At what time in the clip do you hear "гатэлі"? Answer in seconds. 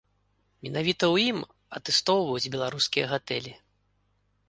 3.17-3.53